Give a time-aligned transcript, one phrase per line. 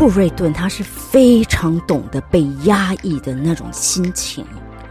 [0.00, 4.42] 布瑞顿他是非常懂得被压抑的那种心情。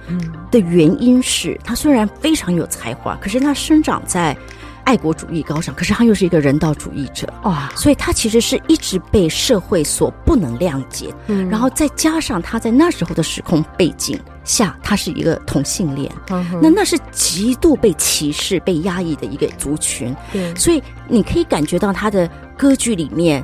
[0.08, 4.38] 嗯，的原因是他虽然非常有才华，可是他生长在
[4.84, 7.28] 爱国主义高尚，可是他又是一个人道主义者。
[7.42, 11.12] 哇，所以他其实是一直被社会所不能谅解。
[11.26, 20.16] 嗯，然后再加上他在那时候的时空背景下，他是一个同性恋，嗯、那那是极度被歧视、被压抑的一个族群。
[20.32, 23.44] 对，所以你可以感觉到他的歌剧里面，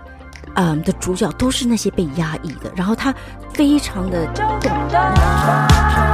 [0.56, 3.14] 嗯的主角都是那些被压抑的，然后他
[3.54, 6.05] 非常的。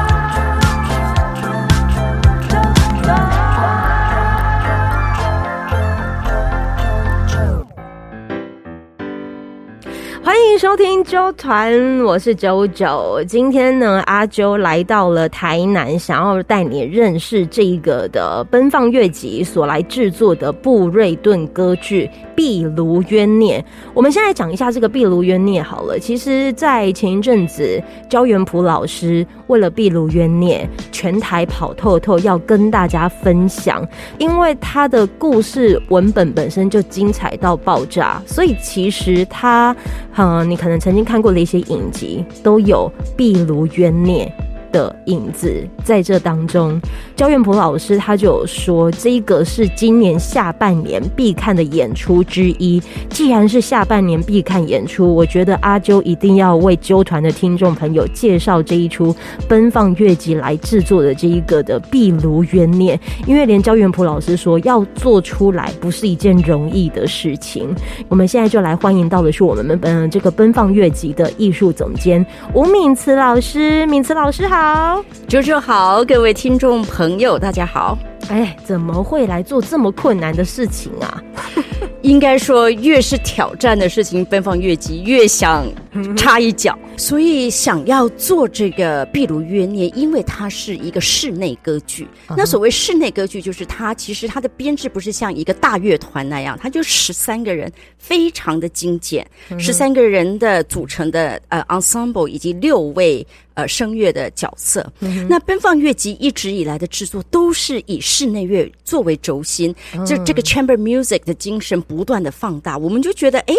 [10.24, 13.26] 欢迎收听周团，我是啾啾。
[13.26, 23.60] 今天呢，阿周来到了台南，想要带你认识这个的奔放乐集所来制作的布瑞顿歌剧《壁炉冤孽》。
[23.96, 25.98] 我们先来讲一下这个《壁炉冤孽》好了。
[25.98, 33.84] 其实，在前一阵子，焦元溥老师为了《壁炉冤孽》全台跑透透，要跟大家分享，
[34.20, 39.76] 因为他的故事文本本身就精彩到爆炸，所以其实他。
[40.18, 44.26] 嗯，你可能曾经看过的一些影集都有《壁炉冤孽》
[44.72, 46.80] 的影子在这当中，
[47.16, 52.82] 焦元溥老师他就有说，这个是今年下半年必看的演出之一。
[53.10, 59.16] 既然是下半年必看演出，我觉得阿啾一定要为啾团的听众朋友介绍这一出
[59.48, 62.96] 奔放越级来制作的这一个的《壁炉冤孽》，
[63.28, 67.74] 因为连焦元溥老师说要做出来不是一件容易的事情。
[68.08, 74.61] 我们现在就来欢迎到的是我们嗯这个奔放越级的艺术总监吴敏慈老师，敏慈老师好。
[74.64, 77.98] 好，九九好，各位听众朋友，大家好。
[78.30, 81.20] 哎，怎么会来做这么困难的事情啊？
[82.02, 85.68] 应该说，越是挑战的事情，奔放乐集越想
[86.16, 86.78] 插一脚。
[86.98, 92.08] 所以想要做这个《壁炉冤孽》，因为它是一个室内歌剧。
[92.38, 99.26] 那所谓室内歌剧，就是它其实它的编制不是像一个大乐团那样，它就十三个人，非常的精简，
[99.58, 104.86] 十三个人的组成的呃 ensemble 以及六位呃声乐的角色。
[105.28, 109.74] 那奔放乐集一直以来的制作都是以室内乐作为轴心，
[110.06, 113.54] 就这个 chamber music 的精精神不断的放大，我们就觉得哎。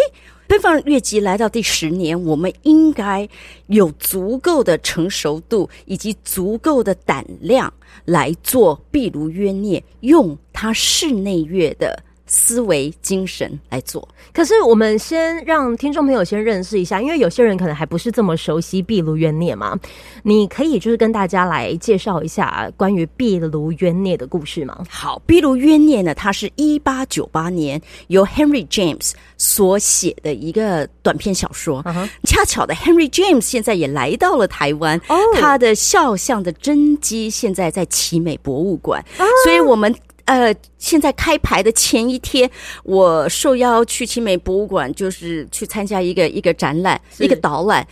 [0.45, 3.27] 奔放越级来到第十年，我们应该
[3.67, 7.73] 有足够的成熟度以及足够的胆量
[8.05, 12.03] 来做《壁炉冤孽》，用他室内乐的。
[12.35, 19.77] 思维精神来做，可是我们先让听众朋友先认识一下，因为有些人可能还不是这么熟悉《壁炉冤孽》嘛。
[20.23, 24.83] 你可以就是跟大家来介绍一下关于《壁炉冤孽》的故事吗？
[24.89, 31.83] 好，《壁炉冤孽》呢，它是一八九八年由 Henry James 所写的一个短篇小说。
[31.83, 32.09] Uh -huh.
[32.23, 35.19] 恰巧的，Henry James 现在也来到了台湾，oh.
[35.39, 39.27] 他的肖像的真迹现在在奇美博物馆，uh.
[39.43, 39.93] 所以我们。
[40.25, 42.49] 呃，现在开牌的前一天，
[42.83, 47.85] 我受邀去奇美博物馆，就是去参加一个一个展览，一个导览。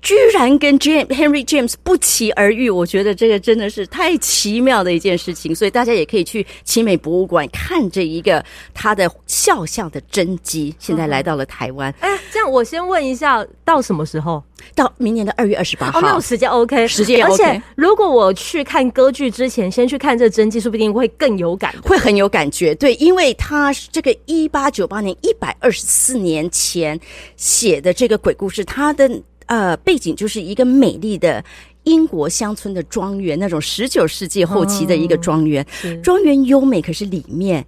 [0.00, 10.74] 居然跟 James Henry James 不期而遇，我觉得这个真的是太奇妙的一件事情，所以大家也可以去奇美博物馆看这一个他的肖像的真迹。
[10.78, 14.42] 现在来到了台湾，哎、嗯，这样我先问一下，到什么时候？
[14.74, 15.98] 到明年的二月二十八号。
[15.98, 17.32] 哦，那时间 OK，时间 OK。
[17.32, 22.74] 而且如果我去看歌剧之前，先去看这真迹，说不定会更有感，会很有感觉。
[22.74, 26.98] 对，因为他这个一八九八年一百二十四年前
[27.36, 29.10] 写的这个鬼故事，他的。
[29.48, 31.44] 呃，背景就是一个美丽的
[31.82, 35.66] 英国乡村的庄园，那种十九世纪后期的一个庄园。
[36.02, 37.66] 庄园优美，可是里面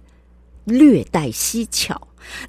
[0.63, 1.99] 略带蹊跷。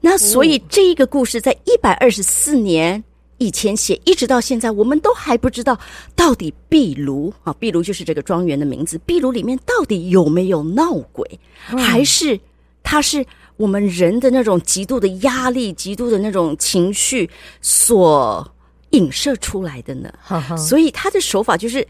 [0.00, 3.03] 那所以这一个故事在一百二十四年
[3.38, 5.78] 以前写，一直到现在，我们都还不知道
[6.14, 8.99] 到底壁炉啊，壁炉就是这个庄园的名字。
[9.06, 12.38] 壁炉里面到底有没有闹鬼，还是
[12.82, 13.26] 它是？
[13.59, 17.28] 我们人的那种极度的压力、极度的那种情绪
[17.60, 18.50] 所
[18.93, 20.11] 影射出来的呢？
[20.56, 21.87] 所以他的手法就是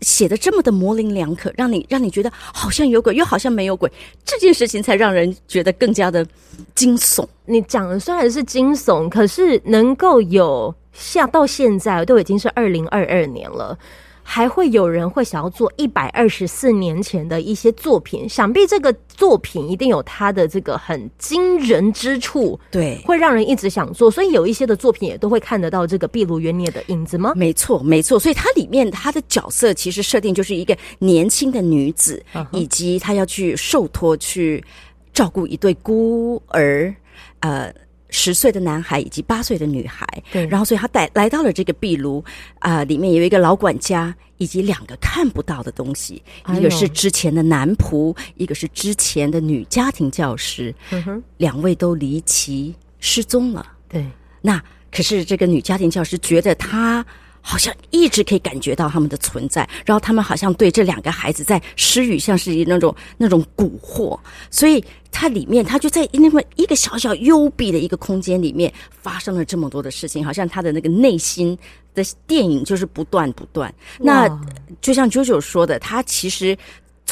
[0.00, 3.90] 写的这么的模棱两可，让你让你觉得好像有鬼，又好像没有鬼，
[4.24, 6.26] 这件事情才让人觉得更加的
[6.74, 7.26] 惊悚。
[7.46, 13.78] 你讲的虽然是惊悚，可是能够有下到现在都已经是二零二二年了。
[14.26, 24.10] 还会有人会想要做一百二十四年前的一些作品，想必这个作品一定有它的这个很惊人之处，对，会让人一直想做。
[24.10, 27.34] 所以有一些的作品也都会看得到这个壁炉冤孽的影子吗？
[27.36, 28.18] 没错，没错。
[28.18, 34.64] 所以它里面它的角色其实设定就是一个年轻的女子，以及她要去受托去
[35.12, 36.92] 照顾一对孤儿，
[37.40, 37.72] 呃。
[38.16, 42.24] 十岁的男孩以及八岁的女孩，对，然后所以他带来到了这个壁炉
[42.60, 46.22] 啊、呃，里面有一个老管家以及两个看不到的东西，
[46.56, 53.66] 一个是之前的男仆，一个是之前的女家庭教师，嗯哼，两位都离奇失踪了。
[53.88, 54.06] 对，
[54.40, 54.62] 那
[54.92, 57.04] 可是这个女家庭教师觉得他。
[57.46, 64.18] 好像一直可以感觉到他们的存在，然后他们好像对这两个孩子在施予像是那种那种蛊惑，
[64.50, 64.82] 所以
[65.12, 71.56] 他里面他就在那么一个小小幽闭的一个空间里面发生了这么多的事情，好像他的那个内心
[71.94, 73.72] 的电影就是不断不断。
[73.98, 74.26] 那
[74.80, 76.56] 就像 JoJo 说的，他其实。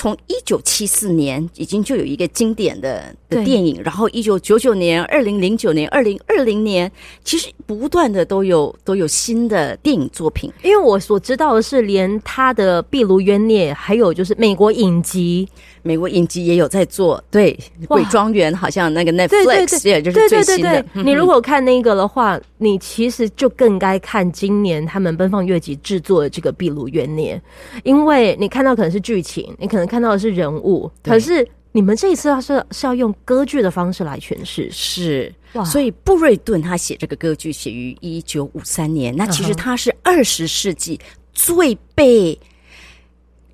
[0.02, 6.90] 从一九七四年已经就有一个经典的的电影，然后一九九九年、二零零九年、二零二零年，
[7.22, 10.52] 其实不断的都有都有新的电影作品。
[10.64, 15.48] 因为我所知道的是，连他的《壁炉冤孽》，还有就是美国影集，
[15.84, 17.22] 美国影集也有在做。
[17.30, 17.56] 对，
[17.86, 20.68] 《鬼庄园》好像那个 Netflix 也就是最新的。
[20.68, 27.40] 对对对对，你如果看那个的话，你其实就更该看今年他们奔放乐集制作的这个《壁炉冤孽》，
[27.84, 29.91] 因为你看到可能是剧情，你可能。
[29.92, 35.62] 看到的是人物，可是你们这一次要是是要用歌剧的方式来诠释，是哇。
[35.66, 40.98] 所以布瑞顿他写这个歌剧写于一九五三年，那其实他是二十世纪
[41.34, 42.40] 最被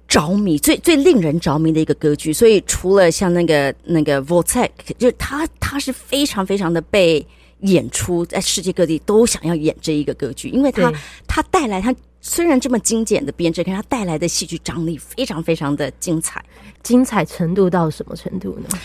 [0.06, 2.32] 着迷、最最令人着迷的一个歌剧。
[2.32, 7.26] 所以除了像那个那个 Voltaire，就是他他是非常非常的被
[7.62, 10.92] 演出，在世界各地都想要演这一个歌剧，因为他
[11.26, 11.92] 他带来他。
[12.20, 16.44] 虽然这么精简的编制，可是它带来的戏剧张力非常非常的精彩，
[16.82, 18.78] 精彩程度到什么程度呢？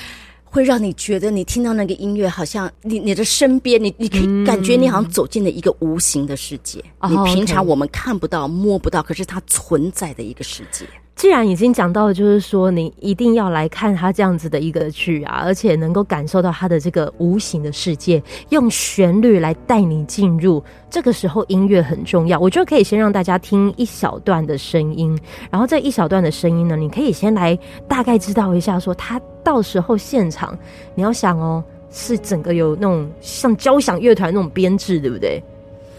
[0.45, 10.85] 会让你觉得你听到那个音乐，好像你你的身边，你你可以感觉你好像走进了一个无形的世界，嗯、你平常我们看不到、摸不到，可是它存在的一个世界。
[11.15, 20.61] 既然已经讲到了，就是说你一定要来看他这样子的一个剧啊，而且能够感受到他的这个无形的世界，用旋律来带你进入。
[20.89, 25.17] 这个时候音乐很重要，我就可以先让大家听一小段的声音，
[25.49, 27.57] 然后这一小段的声音呢，你可以先来
[27.87, 30.57] 大概知道一下，说他到时候现场
[30.95, 35.41] 你要想哦，是整个有那种像交响乐团那种编制，对不对？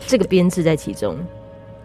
[0.06, 1.16] 这个编制在其中。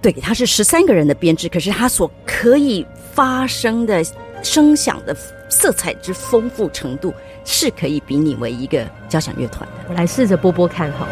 [0.01, 4.03] 对，它是十三个人的编制，可是它所可以发声的
[4.41, 5.15] 声响的
[5.49, 7.13] 色彩之丰富程度，
[7.43, 9.75] 是可以比拟为一个交响乐团的。
[9.89, 11.07] 我来试着播播看哈。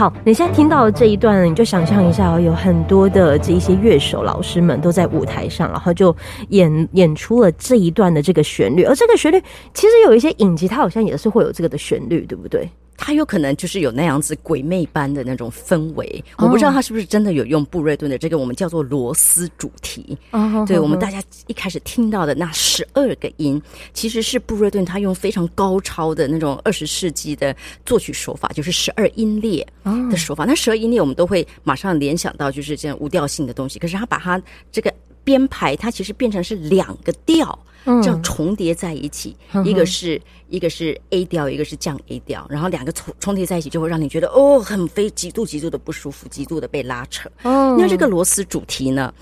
[0.00, 6.16] 好，你现在听到这一段，你就想象一下，有很多的这一些乐手老师们都在舞台上，然后就
[6.48, 9.38] 演演出了这一段的这个旋律，而这个旋律
[9.74, 12.66] 其实有一些影集，它好像也是会有这个的旋律，对不对？
[13.02, 20.16] 他有可能就是有那样子鬼魅般的那种氛围，我不知道他是不是真的有用布瑞顿的这个我们叫做螺丝主题。
[20.32, 23.60] 哦，对，我们大家一开始听到的那十二个音，
[23.94, 27.56] 其实是布瑞顿他用非常高超的那种二十世纪的
[27.86, 29.66] 作曲手法，就是十二音列
[30.10, 30.44] 的手法。
[30.44, 34.92] 那十二音列我们都会马上联想到就是这样无调性的东西，可是他把它这个
[35.24, 37.58] 编排，它其实变成是两个调。
[37.84, 47.30] 这样重叠在一起，嗯、一个是一个是 A 调，一个是降 A 调，然后两个重重叠在一起，就会让你觉得哦，很非极度极度的不舒服，极度的被拉扯。
[47.42, 49.12] 哦，那这个螺丝主题呢，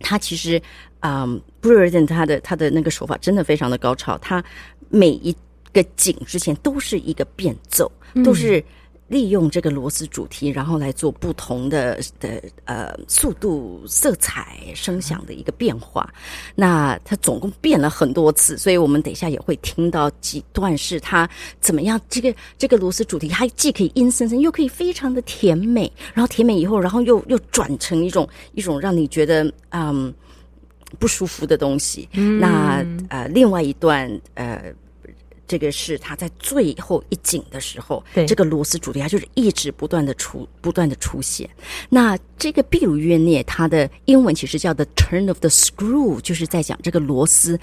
[0.00, 0.60] 它其实，
[1.00, 4.42] 嗯，布瑞顿他的他的那个手法真的非常的高超，他
[4.88, 5.34] 每一
[5.72, 7.90] 个景之前都是一个变奏，
[8.24, 8.64] 都是。
[9.08, 16.08] 利用这个螺丝主题，然后来做不同的的呃速度、色彩、声响的一个变化。
[16.54, 21.98] 那它总共变了很多次，所以我们等一下也会听到几段是它怎么样。
[22.08, 25.90] 这个这个螺丝主题，它既可以阴森森，又可以非常的甜美。
[26.12, 30.12] 然后甜美以后，然后又又转成一种一种让你觉得嗯
[30.98, 32.08] 不舒服的东西。
[32.12, 34.72] 嗯、那呃，另外一段呃。
[35.48, 41.48] 这个是他在最后一景的时候，对这个螺丝主题，它就是一直不断的出，不断的出现。
[41.88, 47.58] 那这个壁炉冤孽，它的英文其实叫 The Turn of the Screw，就是在讲这个螺丝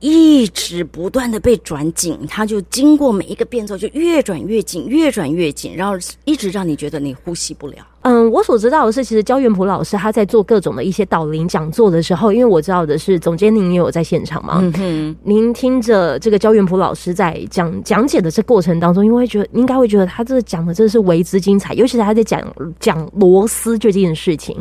[0.00, 5.94] 一直不断的被转紧，它就经过每一个变奏就越转越紧，越转越紧，然后
[6.24, 7.86] 一直让你觉得你呼吸不了。
[8.08, 22.40] 嗯，我所知道的是，其实焦元溥老师他在做各种的一些导聆讲座的时候，因为我知道的是，总监您也有在现场嘛，嗯哼，您听着这个焦元溥老师在讲讲解的这过程当中，因为觉得应该会觉得他这讲的真的是为之精彩，尤其是他在讲
[22.78, 24.56] 讲螺丝这件事情。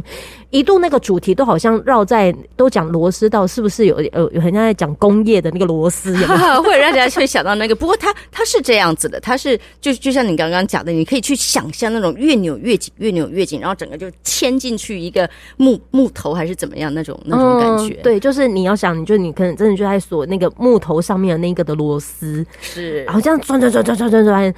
[0.51, 6.15] 一度那个主题都好像绕在都讲螺丝，到是不是有呃有人家在讲工业的那个螺丝，
[6.63, 7.75] 会让大家会想到那个。
[7.75, 15.27] 不过他他是这样子的，他是就就像你刚刚讲的，你可以去想象那种越扭越紧，越扭越紧，然后整个就牵进去一个
[15.57, 17.95] 木木头还是怎么样那种那种感觉。
[17.95, 24.55] 嗯、对，就是你要想，你就你可能真的就在锁那个木头上面的那个的螺丝，是，然后这样转转转转转转转。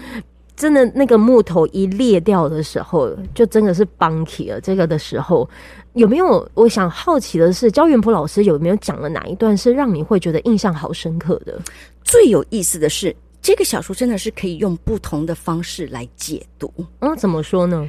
[0.58, 4.60] 真的那个木头一裂掉的时候，就真的是 bunky 了。
[4.60, 5.48] 这个的时候，
[5.94, 6.50] 有没有？
[6.56, 11.62] 我想好奇的是，焦元溥老师有没有讲了哪一段是让你会觉得印象好深刻的？
[12.04, 16.74] 最有意思的是，这个小说真的是可以用不同的方式来解读。
[17.02, 17.88] 嗯，怎么说呢？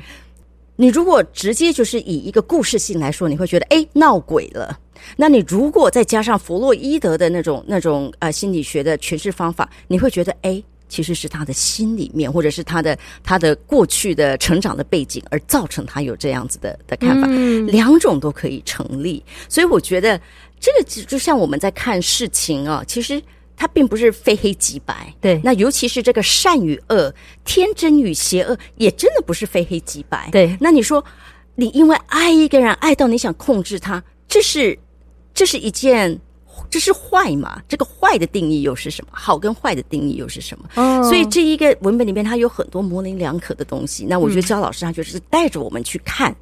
[0.81, 4.79] 你如果直接就是以一个故事性来说，你会觉得哎闹鬼了。
[5.17, 10.63] 那你如果再加上弗洛伊德的那种那种呃心理学的诠释方法，你会觉得哎。
[10.91, 19.23] 其实是他的心里面，或者是他的他的过去的成长的背景，而造成他有这样子的的看法，嗯，两种都可以成立。
[19.51, 20.19] 所以我觉得
[20.59, 23.23] 这个就就像我们在看事情啊，其实
[23.59, 25.13] 它并不是非黑即白。
[25.21, 27.13] 对，那尤其是这个善与恶、
[27.45, 30.31] 天真与邪恶，也真的不是非黑即白。
[30.33, 31.05] 对，那你说
[31.57, 34.79] 你因为爱一个人爱到你想控制他，这是
[35.35, 36.21] 这是一件。
[36.71, 37.63] 这是坏嘛？
[37.69, 39.11] 这个坏的定义又是什么？
[39.13, 40.69] 好跟坏的定义又是什么？
[40.75, 44.05] 哦，所以这一个文本里面，它有很多模棱两可的东西。
[44.09, 46.35] 那我觉得焦老师他就是带着我们去看，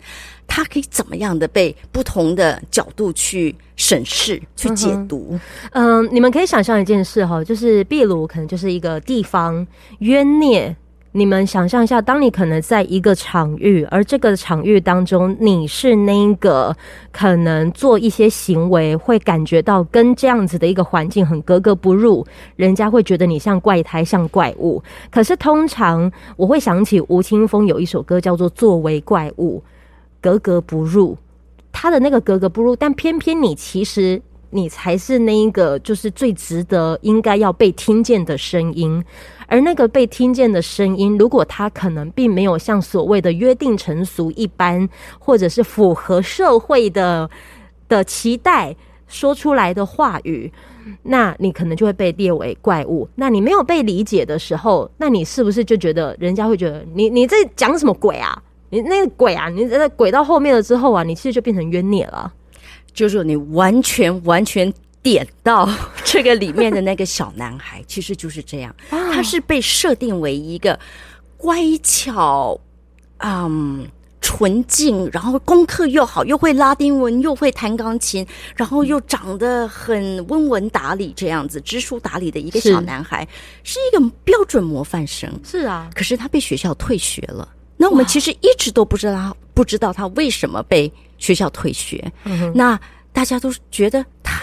[0.46, 5.38] 他可以怎么样的被不同的角度去审视、去解读。
[5.72, 9.66] 嗯，嗯，你们可以想象一件事哈，就是秘鲁可能就是一个地方
[10.00, 10.76] 冤孽。
[11.16, 16.76] 你们想象一下，当你可能在一个场域，而这个场域当中，你是那个
[17.10, 22.22] 可能做一些行为，会感觉到跟这样子的一个环境很格格不入，
[22.56, 24.82] 人家会觉得你像怪胎、像怪物。
[25.10, 29.58] 可是通常我会想起吴青峰有一首歌叫做《作为怪物》，
[30.20, 31.16] 格格不入。
[31.72, 34.20] 他的那个格格不入，但偏偏你其实
[34.50, 39.02] 你才是那一个，就是最值得应该要被听见的声音。
[39.46, 44.88] 而那个被听见的声音，如果他可能并没有像所谓的约定成俗一般，
[45.18, 47.28] 或者是符合社会的
[47.88, 48.74] 的期待
[49.06, 50.52] 说出来的话语，
[51.02, 53.08] 那你可能就会被列为怪物。
[53.14, 58.36] 那你没有被理解的时候，那你是不是就觉得人家会觉得你你在讲什么鬼啊？
[58.70, 59.48] 你那个鬼啊？
[59.48, 62.32] 你在鬼到后面了之后啊，你其实就变成冤孽了。
[62.92, 64.72] 就是你完全完全。
[65.06, 65.70] 点到
[66.04, 68.74] 这个里面的那个小男孩，其实就是这样。
[68.90, 70.76] 他是被设定为一个
[71.36, 72.58] 乖巧、
[73.18, 73.86] 嗯，
[74.20, 83.24] 纯净，然后功课又好，又会拉丁文，又会弹钢琴，然后又长得很温文达理，这样子知书达理的一个小男孩，
[83.62, 85.32] 是，是一个标准模范生。
[85.44, 87.48] 是啊，可是他被学校退学了。
[87.76, 92.12] 那我们其实一直都不知道，不知道他为什么被学校退学。
[92.24, 92.76] 嗯、那
[93.12, 94.40] 大家都觉得他。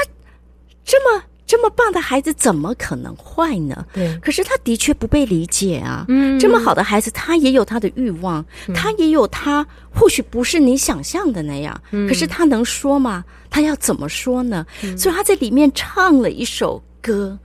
[0.86, 3.86] 这么这么棒的孩子怎么可能坏呢？
[3.94, 6.06] 对，可是他的确不被理解啊。
[6.08, 11.80] 嗯，这么好的孩子，他也有他的欲望，嗯、他也有他或许不是你想象的那样。
[11.92, 13.24] 嗯，可是他能说吗？
[13.50, 14.66] 他要怎么说呢？
[14.84, 17.38] 嗯，所以他在里面唱了一首歌，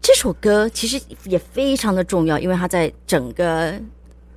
[0.00, 3.74] 这首歌其实也非常的重要，因为他在整个。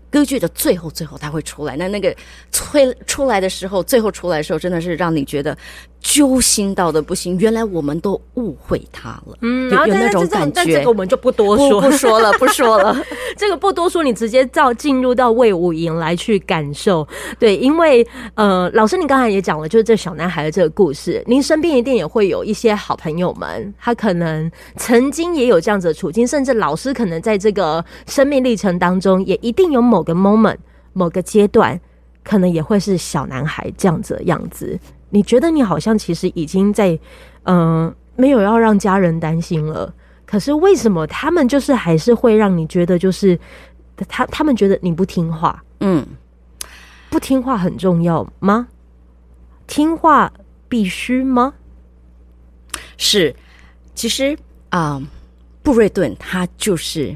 [0.09, 1.75] 歌剧的最后，最后他会出来。
[1.75, 2.15] 那那个
[2.51, 5.55] 催出来的时候，最后出来的时候，真的是让你觉得
[5.99, 7.37] 揪心到的不行。
[7.37, 10.51] 原来我们都误会他了，嗯，有有那种感觉。
[10.55, 12.95] 但这个我们就不多说，不，说了，不说了。
[13.35, 17.07] 这个不多说，你直接到进入到魏武营来去感受。
[17.37, 21.21] 对，因为呃，老师你刚才也讲了，就是这小男孩的这个故事。
[21.27, 29.96] 您身边一定也会有一些好朋友们，他可能曾经也有这样子的处境，甚至老师可能在这个生命历程当中，也一定有某。
[29.97, 30.57] 某个 moment，
[30.93, 31.79] 某个阶段，
[32.23, 34.79] 可能也会是小男孩这样子的样子。
[35.09, 36.89] 你觉得你好像其实已经在，
[37.43, 39.91] 嗯、呃，没有要让家人担心了。
[40.23, 43.39] 可是为什么他们就是还是会让你觉得，就是
[44.07, 45.63] 他他们觉得你不听话？
[45.79, 46.05] 嗯，
[47.09, 48.67] 不听话很重要吗？
[49.65, 50.31] 听话
[50.69, 51.51] 必须吗？
[52.97, 53.35] 是，
[53.95, 54.37] 其实
[54.69, 55.07] 啊、呃，
[55.63, 57.15] 布瑞顿他就是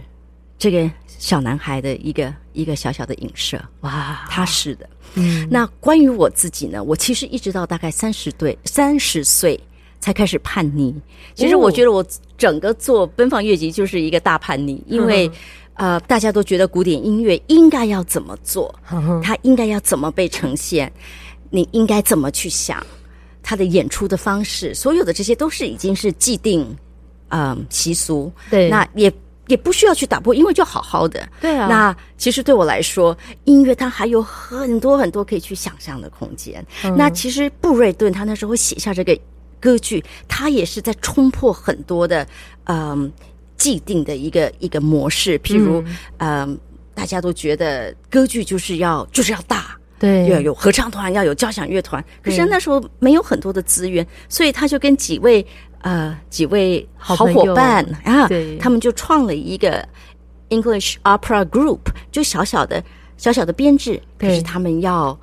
[0.58, 2.34] 这个小男孩的一个。
[2.54, 4.90] 一个小小的影射，哇，他是的。
[5.16, 6.84] 嗯，那关于我自己呢？
[6.84, 9.60] 我其实一直到大概三十岁，三十岁
[10.00, 10.96] 才开始叛逆。
[11.36, 12.06] 其实我觉得我
[12.38, 15.30] 整个做奔放乐集就是一个大叛逆，因为
[15.74, 18.74] 呃，大家都觉得古典音乐应该要怎么做，
[19.24, 20.92] 它应该要怎么被呈现，
[21.50, 22.86] 你应该怎么去想
[23.44, 26.62] 它的演出的方式，所有的这些都是已经是既定，
[27.30, 28.32] 嗯、呃，习俗。
[28.50, 29.12] 对，那也
[29.52, 31.28] 也不需要去打破，因为就好好的。
[31.40, 31.68] 对啊。
[31.68, 36.66] 那其实对我来说，音乐它还有很多很多可以去想象的空间。
[36.84, 39.16] 嗯、那其实布瑞顿他那时候写下这个
[39.60, 42.26] 歌剧，他也是在冲破很多的，
[42.64, 43.12] 嗯、呃。
[43.62, 45.84] 既定的一个一个模式，譬如，
[46.18, 46.58] 嗯、呃，
[46.96, 52.04] 大家都觉得歌剧就是要就是要大，对，要有合唱团，要有交响乐团。
[52.24, 55.46] 可是那时候没有很多的资源，所以他就跟几位
[55.82, 58.28] 呃几位好伙伴啊，
[58.60, 59.88] 他们就创了一个
[60.50, 61.80] English Opera Group，
[62.12, 62.84] 就小小的
[63.18, 65.20] 小小的编制，可是他们要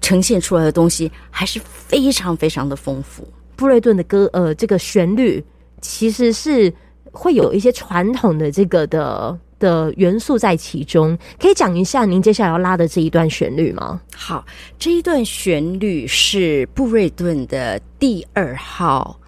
[0.00, 3.26] 呈现出来的东西还是非常非常的丰富。
[3.56, 5.44] 布瑞顿的歌，呃，这个旋律
[5.80, 6.72] 其实是。
[7.12, 14.00] 会有一些传统的这个的的元素在其中，可以讲一下您接下来要拉的这一段旋律吗？
[14.14, 14.46] 好，
[14.78, 19.18] 这一段旋律是布瑞顿的第二号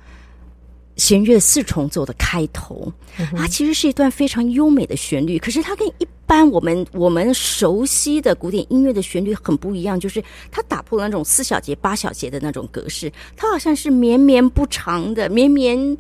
[0.97, 15.97] 弦乐四重奏的开头，嗯，它其实是一段非常优美的旋律，可是它跟一般我们我们熟悉的古典音乐的旋律很不一样，就是它打破了那种四小节八小节的那种格式，它好像是绵绵不长的绵绵。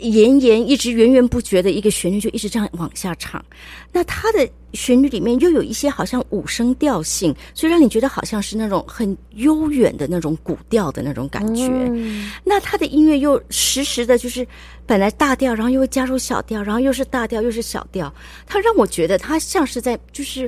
[0.00, 3.44] 延延一直源源不绝的一个旋律，就一直这样往下唱。
[3.92, 11.66] 那它的旋律里面又有一些好像五声调性，所以让你觉得好像是那种很悠远的那种古调的那种感觉。
[11.68, 14.46] 嗯、那它的音乐又时时的，就是
[14.86, 18.12] 本来大调，然后又会加入小调，然后又是大调，又是小调。
[18.46, 20.46] 它让我觉得它像是在就是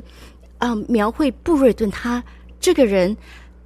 [0.59, 2.23] 啊、呃，描绘布瑞顿他
[2.61, 3.17] 这个人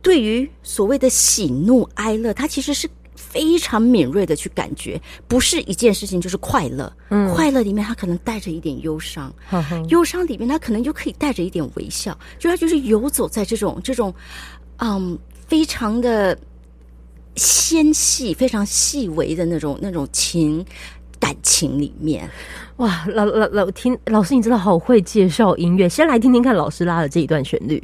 [0.02, 2.88] 对于所谓的喜怒哀乐，他其实是。
[3.16, 6.92] 非常敏锐的去感觉，不是一件事情就是快乐。
[7.08, 14.14] 嗯，快乐里面它可能带着一点忧伤，嗯，忧伤里面它可能就可以带着一点微笑，就它就是游走在这种这种，
[14.78, 16.38] 嗯，非常的
[17.36, 20.64] 纤细、非常细微的那种那种情
[21.18, 22.28] 感情里面。
[22.76, 25.88] 哇，老老老听老师，你真的好会介绍音乐。
[25.88, 27.82] 先来听听看老师拉的这一段旋律。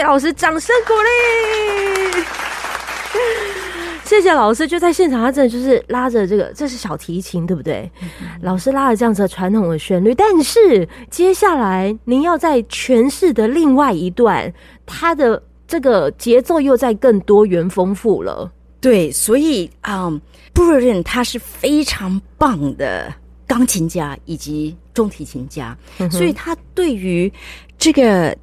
[0.00, 2.24] 给老师掌声鼓励，
[4.02, 4.66] 谢谢老师。
[4.66, 7.92] 就在现场，他真的就是拉着这个，这是小提琴，对不对？
[8.00, 8.08] 嗯、
[8.40, 14.50] 老师拉着这样子的传统的旋律，但是接下来您要在诠释的另外一段，
[14.86, 18.50] 它的这个节奏又在更多元丰富了。
[18.80, 20.10] 对，所以啊，
[20.54, 23.12] 布瑞顿他是非常棒的
[23.46, 27.30] 钢琴家以及中提琴家，嗯、所以他对于
[27.76, 28.34] 这个。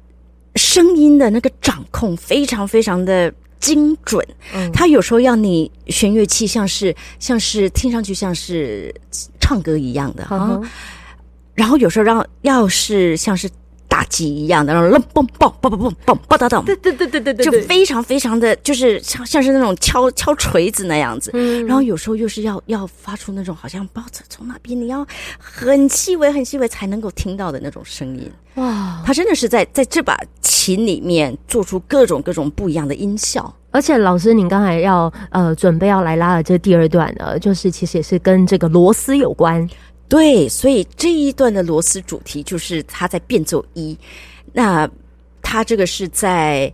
[0.54, 8.94] 声音的那个掌控非常非常的精准，嗯，他有时候要你弦乐器像是像是听上去像是
[9.40, 10.60] 唱歌一样的哈，
[11.54, 13.48] 然后有时候让要是像是。
[13.88, 21.30] 打击一样的，然后嘣嘣嘣嘣嘣嘣嘣哒哒，对对对对对对，就非常非常的就是像像是那种敲敲锤子那样子，
[21.66, 25.06] 然后有时候又是要要发出那种好像包子从那边，你要
[25.38, 28.30] 很细微很细微才能够听到的那种声音。
[28.54, 33.54] 哇，他真的是在在这把琴里面做出各种各种不一样的音效。
[33.70, 39.68] 而且老师，您刚才要呃准备要来拉的这第二段呢，就是其实也是跟这个螺丝有关。
[40.08, 43.96] 对，所以这一段的螺丝主题就是他在变奏一，
[44.52, 44.88] 那
[45.42, 46.72] 他这个是在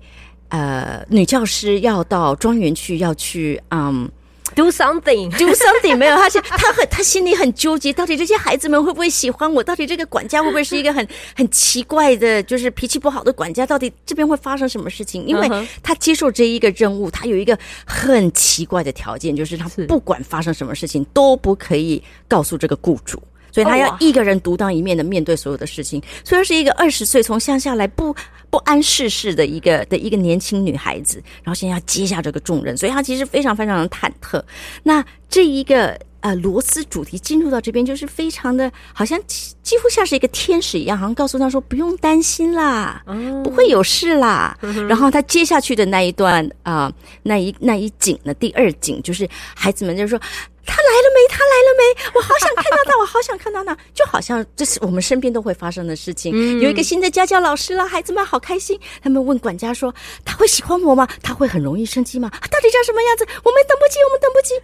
[0.51, 4.09] 呃女教师要到庄园去要去嗯
[4.55, 9.63] do something do something 没有，他是他很他心里很纠结，到底这些孩子们会不会喜欢我？
[9.65, 13.67] 到底这个管家会不会是一个很很奇怪的，就是脾气不好的管家？
[13.67, 15.27] 到底这边会发生什么事情？
[15.27, 15.49] 因为
[15.83, 23.23] 他接受这一个任务，他有一个很奇怪的条件，就是他不管发生什么事情都不可以告诉这个雇主。
[23.55, 26.03] 所以他要一个人独当一面的面对所有的事情。
[26.25, 28.13] 虽然是一个二十岁从乡下来不
[28.51, 34.43] 不谙世事的一个的一个年轻女孩子，然后现在要接下这个重任，所以她其实非常非常的忐忑。
[34.83, 43.05] 那这一个呃罗斯主题进入到这边，就是非常的好像几乎像是一个天使一样，好像告诉他说不用担心啦，
[43.45, 44.59] 不会有事啦。
[44.89, 50.21] 然后他接下去的那一段啊、呃，那一那一景呢，第二景就是孩子们就说。
[50.67, 51.21] 他来了没？
[51.29, 52.11] 他来了没？
[52.15, 56.33] 我好想看到他，我好想看到他，就好像这是我们身边都会发生的事情。
[56.35, 58.79] 嗯、有一个新的家教老师了，孩子们好开心。
[59.03, 61.07] 他们问管家说：“他会喜欢我吗？
[61.23, 62.31] 他会很容易生气吗？
[62.51, 63.27] 到底长什么样子？
[63.45, 64.55] 我们等不及，我们等不及。”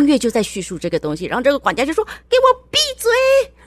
[0.00, 3.10] 音乐就在叙述这个东西，然后这个管家就说：“给我闭嘴！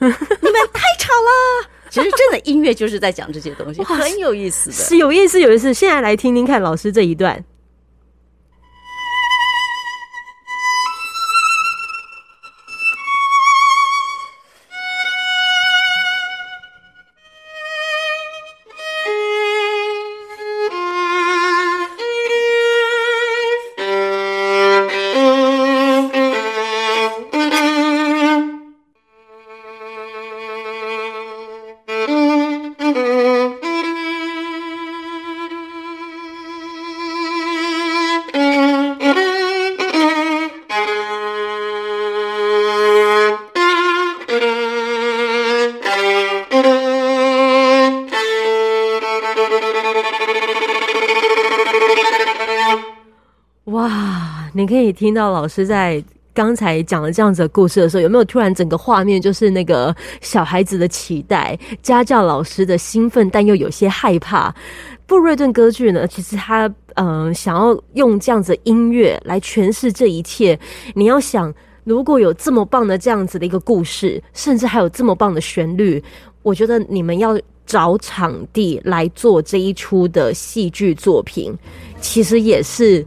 [0.40, 5.72] 你们太吵了。”其实真的音乐就是在讲这些东西，很有意思的，是有意思，有意思。
[5.72, 7.42] 现在来听听看老师这一段。
[54.58, 56.02] 你可以听到老师在
[56.34, 64.52] 刚才讲了这样子的故事的时候，有没有突然整个画面就是那个小孩子的期待，家教老师的兴奋，但又有些害怕。
[65.06, 70.58] 布瑞顿歌剧呢，其实他嗯、想要用这样子的音乐来诠释这一切。
[70.92, 76.02] 你要想，如果有这么棒的这样子的一个故事，甚至还有这么棒的旋律，
[76.42, 81.56] 我觉得你们要找场地来做这一出的戏剧作品，
[82.00, 83.06] 其实也是。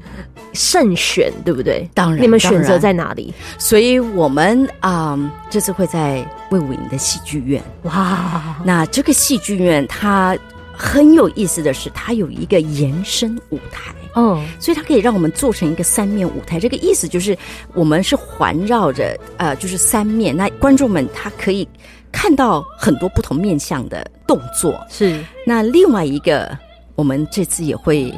[0.54, 1.90] 慎选，对不对？
[1.94, 3.34] 当然，你们选择在哪里？
[3.58, 7.62] 所以我们啊、嗯，这次会在魏武营的戏剧院。
[7.84, 10.38] 哇，那这个戏剧院它
[10.74, 13.94] 很有意思的是，它有一个延伸舞台。
[14.14, 16.60] 哦，所以它可以让我们做成一个三面舞台。
[16.60, 17.38] 这个意思就是，
[17.74, 20.36] 我们是环绕着呃，就是三面。
[20.36, 21.66] 那观众们他可以
[22.12, 24.86] 看到很多不同面向的动作。
[24.90, 25.24] 是。
[25.48, 26.58] 那另外一个，
[26.96, 28.14] 我们这次也会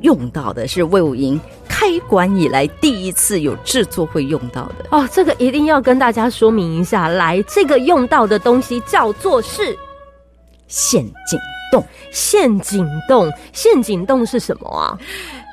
[0.00, 1.40] 用到的是魏武营。
[1.80, 7.08] 开馆以来第一次有制作会用到的哦，这个一定要跟大家说明一下。
[7.08, 9.74] 来，这个用到的东西叫做是
[10.68, 11.40] 陷阱
[11.72, 11.82] 洞。
[12.10, 14.92] 陷阱洞，陷阱洞是什么啊？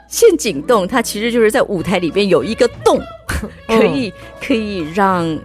[0.10, 3.00] 陷阱洞它其实就是在舞台里边有一个洞，
[3.66, 4.14] 可以
[4.46, 5.40] 可以让。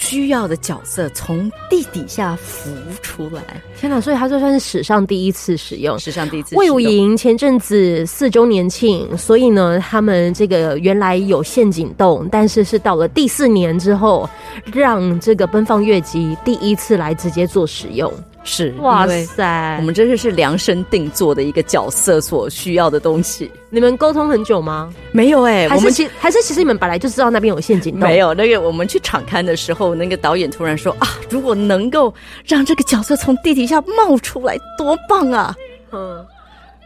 [0.00, 2.70] 需要的角色从地底下浮
[3.02, 4.00] 出来，天哪！
[4.00, 6.56] 所以它就算是史上第一次使用，史上第一次。
[6.56, 14.28] 魏武营前阵子四周年庆，所以呢，他们这个原来有陷阱洞，但是是到了第四年之后，
[14.72, 18.12] 让这个奔放乐集第一次来直接做使用。
[18.42, 23.50] 是，哇塞，我们真的是量身定做的一个角色所需要的东西。
[23.68, 24.92] 你们沟通很久吗？
[25.12, 28.00] 没有哎、欸，我们其还是其实你们本来就知道那边有陷阱洞。
[28.00, 32.12] 没有，那个我们去场刊的时候，那个导演突然说啊，如果能够
[32.46, 35.54] 让这个角色从地底下冒出来，多棒啊！
[35.92, 36.24] 嗯，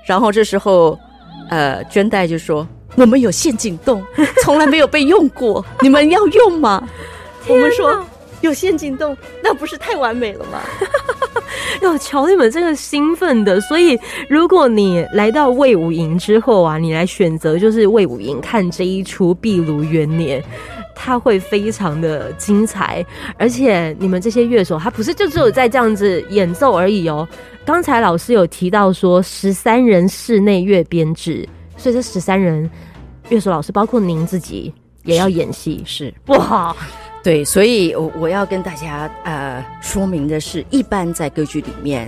[0.05, 0.99] 然后这时候，
[1.51, 4.05] 呃，娟代就说我们有陷阱洞，
[4.43, 6.83] 从来没有被用过， 你们要用吗？
[7.47, 8.05] 我们说。
[8.45, 10.61] 有陷阱洞，那不是太完美了吗？
[11.83, 13.61] 哟，瞧你们这个兴奋的！
[13.63, 20.41] 所以，如果你来到魏武营之后啊，你来选择就是魏武营看这一出《壁炉元年》，
[20.95, 23.05] 它会非常的精彩。
[23.39, 27.27] 而且，你们这些乐手，他不是就只有在这样子演奏而已哦。
[27.65, 32.71] 刚才老师有提到说，十三人室内乐编制，所以这十三人
[33.31, 34.73] 乐手老师，包括您自己
[35.05, 36.75] 也要演戏，是，是哇。
[37.25, 42.07] 对，所以我我要跟大家呃说明的是，一般在歌剧里面，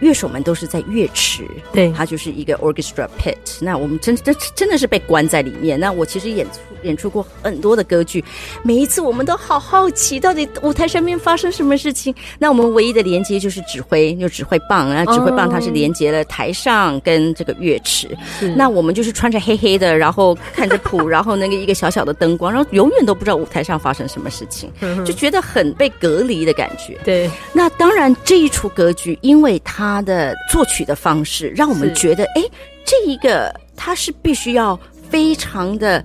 [0.00, 3.36] 乐手们都是在乐池，对，它就是一个 orchestra pit。
[3.60, 5.78] 那我们真真真的是被关在里面。
[5.78, 8.24] 那我其实演出演出过很多的歌剧，
[8.62, 12.14] 每一次我们都好好奇，到底舞台上面发生什么事情。
[12.38, 18.08] 那我们唯一的连接就是指挥，就指挥棒，然后指挥棒它是连接了台上跟这个乐池。
[18.42, 18.50] Oh.
[18.56, 24.70] 那我们就是穿着黑黑的，然后看着谱， 然后那个一个小小的灯光，然后永远都不知道舞台上发生什么事情，
[25.04, 26.98] 就觉得很被隔离的感觉。
[27.04, 32.42] 对，那当然这一出歌剧，因为它的作曲的方式，让我们觉得，哎，
[32.84, 34.78] 这一个他是必须要
[35.10, 36.04] 非常的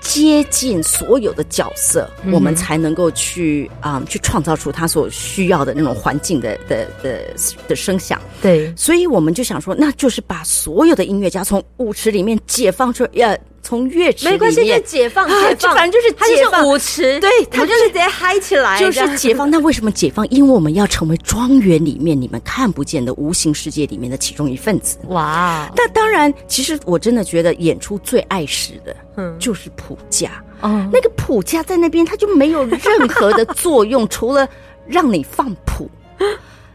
[0.00, 7.34] 接近所有的角色，嗯、我们才能够去啊、嗯、去创造出他所需要的那种环境的的的
[7.68, 8.20] 的声响。
[8.40, 13.38] 对，所以我们就想说，那就是把所有的音乐家从舞池里面解放出来，要。
[13.62, 19.50] 从乐池没关系，就解放，解放，反正就是解放舞池，对，他就是直接嗨起来，就是解放。
[19.50, 20.28] 那为什么解放？
[20.30, 24.98] 因为我们要成为庄园里面你们看不见的无形世界里面的其中一份子。
[25.08, 25.70] 哇！
[25.76, 30.42] 那当然，其实我真的觉得演出最碍事的，嗯，就是谱架。
[30.60, 34.48] 哦，那个谱架在那边，它就没有任何的作用， 除了
[34.86, 35.90] 让你放谱。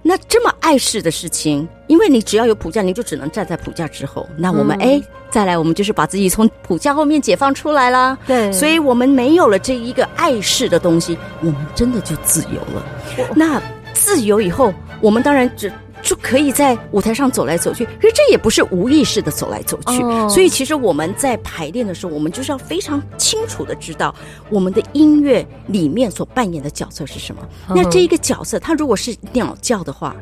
[0.05, 4.27] 那这么碍事的事情，因为你只要有普价，你就只能站在普价之后。
[4.37, 8.17] 那我们哎、嗯，再来，我们就是把自己从普价后面解放出来啦。
[8.27, 12.85] 对，所以我们没有了这一个碍事的东西，我们真的就自由了。
[13.33, 13.61] 那
[13.93, 15.71] 自由以后，我们当然只。
[16.03, 20.03] 就可以在舞台上走来走去，可是这也不是无意识的走来走去。
[20.03, 20.29] Oh.
[20.29, 24.13] 所以其实我们在排练的时候，我们就是要非常清楚的知道
[24.49, 27.41] 我们的音乐里面所扮演的角色是什么。
[27.69, 27.77] Oh.
[27.77, 30.13] 那这一个角色，它如果是鸟叫的话，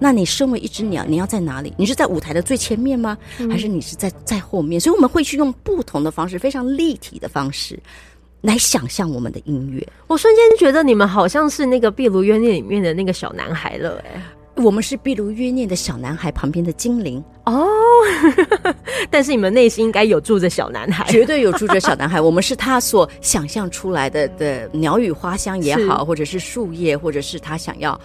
[0.00, 1.72] 那你身为一只鸟，你要在哪里？
[1.78, 3.16] 你是在舞台的最前面吗？
[3.48, 4.80] 还是你是在在后面？
[4.80, 7.78] 所以我们会去用不同的方式，非常立体的方式
[8.40, 9.86] 来想象我们的音乐。
[10.08, 14.20] 我瞬间觉得你们好像是那个《壁炉冤孽》里面的那个小男孩了，哎。
[14.62, 17.66] 我们是《壁炉约念》的小男孩旁边的精灵哦，
[19.10, 22.20] 但是你们内心应该有住着小男孩，绝对有住着小男孩。
[22.22, 27.98] 我们是他所想象出来的的鸟语花香也好，或者是树叶，或者是他想要。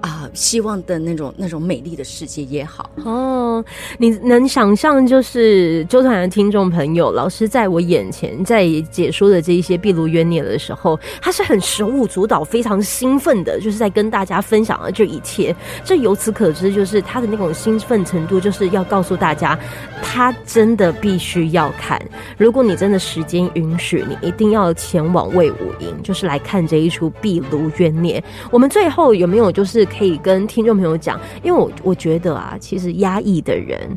[0.00, 3.64] 啊、希望的那种那种美丽的世界也好哦。
[3.98, 15.54] 你能想象，就是周团的听众朋友，老师在我眼前在解说的这一些壁炉冤孽的时候，他是很手舞足蹈、非常兴奋的，就是在跟大家分享了这一切。
[15.84, 19.58] 这由此可知，就是他的那种兴奋程度，就是要告诉大家，
[20.02, 22.00] 他真的必须要看。
[22.36, 28.22] 如果你真的时间允许，你一定要前往魏武营，就是来看这一出壁炉冤孽。
[28.50, 29.85] 我们最后有没有就是？
[29.86, 33.96] 可以跟听众朋友讲，因为我我觉得啊，其实压抑的人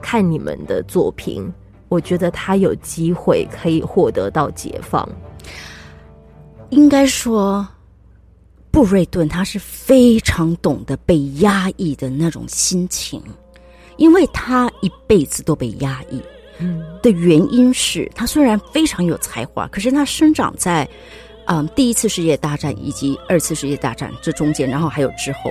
[0.00, 1.52] 看你们的作品，
[1.88, 5.08] 我觉得他有机会可以获得到解放。
[6.70, 7.66] 应该说，
[8.70, 13.22] 布瑞顿他是非常懂得被压抑的那种心情，
[13.96, 16.20] 因为他一辈子都被压抑。
[16.58, 20.88] 嗯，的原因是他虽然非常有才华，可是他生长在。
[21.46, 25.50] 嗯，第一次世界大战以及二次世界大战这中间，然后还有之后，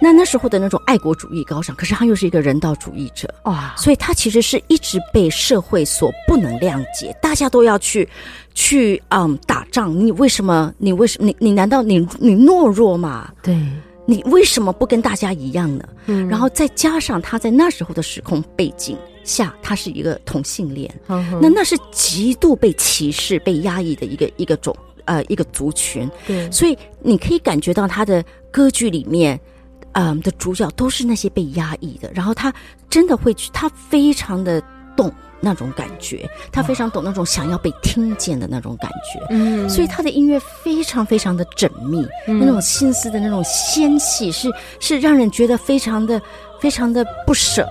[0.00, 7.14] 那那时候的那种爱国主义高涨，可是他又是一个人道主义者哇，所以他其实是一直被社会所不能谅解。
[7.20, 8.08] 大家都要去
[8.54, 10.72] 去嗯打仗，你为什么？
[10.78, 11.26] 你为什么？
[11.26, 13.32] 你你难道你你懦弱吗？
[13.42, 13.58] 对，
[14.06, 15.84] 你为什么不跟大家一样呢？
[16.06, 24.76] 嗯，然后再加上他在那时候的时空背景下，他是一个同性恋，嗯，那那是极度被歧视、被压抑的一个一个种。
[25.04, 29.38] 呃，一个族群，对，所以你可以感觉到他的歌剧里面，
[29.92, 32.52] 嗯、呃，的主角都是那些被压抑的，然后他
[32.88, 34.62] 真的会去，他非常的
[34.96, 44.48] 懂那种感觉，他非常懂那种想要被听见的那种感觉，嗯，所以他的音乐非常非常的缜密，嗯、那种心思的那种纤细，是
[44.80, 46.20] 是让人觉得非常的
[46.60, 47.68] 非常的不舍。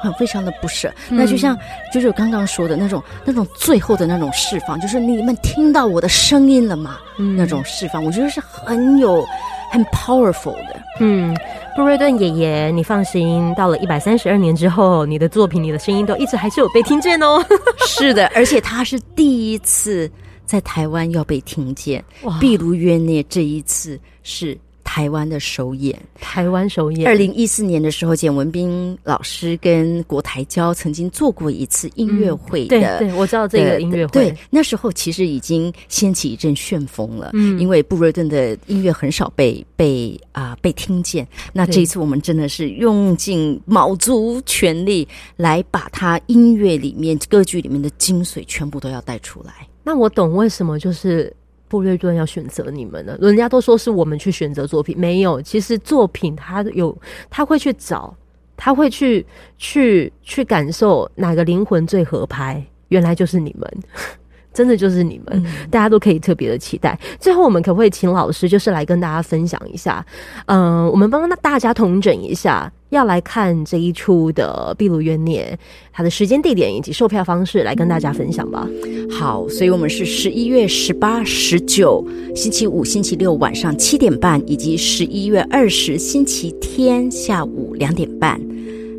[0.00, 1.56] 很非常的不舍，那就像
[1.92, 6.98] 就是我刚刚说的那种那种最后的那种释放，就是你们听到我的声音了吗？
[7.18, 9.26] 嗯，那种释放，我觉得是很有
[9.70, 10.80] 很 powerful 的。
[11.00, 11.36] 嗯，
[11.76, 17.44] 布瑞顿爷爷，你放心，到了一百三十二年之后，你的作品、你的声音都一直还是有被听见哦。
[17.86, 20.10] 是的，而且他是第一次
[20.46, 22.02] 在台湾要被听见。
[22.22, 24.58] 哇，壁炉冤孽这一次是。
[24.90, 27.06] 台湾的首演，台湾首演。
[27.06, 32.98] 二零一四年的时候，简文斌老师跟国台交曾经做过一次音乐会的、嗯。
[32.98, 34.12] 对，对，我知道这个音乐会。
[34.12, 37.30] 对，那时候其实已经掀起一阵旋风了。
[37.34, 41.24] 嗯，因为布瑞顿的音乐很少被被啊、呃、被听见。
[41.52, 49.68] 那这一次我们真的是用尽卯足全力来把他音乐里面歌剧里面的精髓全部都要带出来。
[49.84, 51.32] 那我懂为什么就是。
[51.70, 53.16] 布瑞顿要选择你们呢？
[53.20, 55.40] 人家都说是我们去选择作品，没有。
[55.40, 56.94] 其实作品他有，
[57.30, 58.12] 他会去找
[58.56, 59.24] 他会去
[59.56, 63.70] 去去感受哪个灵魂最合拍，原来就是你们。
[64.52, 66.98] 真的就是你们，嗯、大家都可以特别的期待。
[67.20, 70.04] 最后，我们可不可以请老师，就是来跟大家分享一下？
[70.46, 75.58] 嗯、呃，我们帮大家统整一下，要来看这一出的《闭芦冤孽》，
[75.92, 78.68] 它的时间、地点以及售票方式，来跟大家分享吧。
[79.10, 88.40] 好，所以我们是十一月十八、十九星期五、星期六晚上七点半，以及十一月二十星期天下午两点半，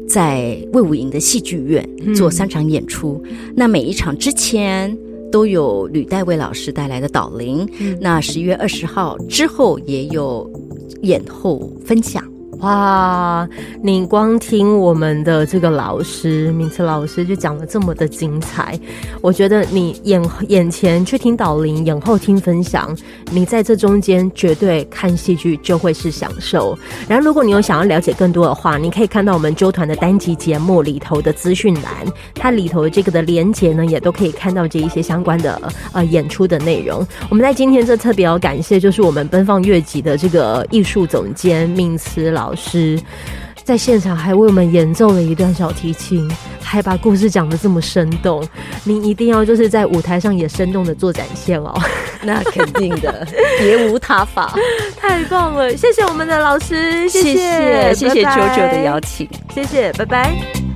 [0.10, 3.23] 在魏武营的戏剧院做三场演出。
[3.56, 4.97] 那每一场之前。
[5.32, 7.65] 都有吕代蔚老师带来的导聆，
[8.01, 10.45] 那十一月二十号之后也有
[11.04, 12.21] 演后分享。
[12.62, 13.47] 哇，
[13.82, 18.80] 你光听我们的这个老师敏慈老师就讲的这么的精彩，
[19.19, 22.95] 我觉得你眼眼前去听导聆，眼后听分享，
[23.32, 26.78] 你在这中间绝对看戏剧就会是享受。
[27.08, 35.60] 然后，如果你有想要了解更多的话，你可以看到我们周团的单集节目里头的资讯栏，它里头这个的连接呢，也都可以看到这一些相关的
[35.93, 37.04] 呃演出的内容。
[37.28, 42.51] 我们在今天这特别要感谢，就是我们奔放乐集的这个艺术总监敏慈老。
[42.52, 43.00] 老师
[43.64, 46.30] 在现场还为我们演奏了一段小提琴，
[46.62, 48.46] 还把故事讲得这么生动，
[48.84, 51.74] 您一定要就是在舞台上也生动的做展现哦。
[52.24, 53.26] 那肯定的，
[53.58, 54.54] 别无他法。
[55.00, 60.70] 太棒了，谢谢我们的老师，谢谢，谢谢，九九的邀请，谢谢，拜拜。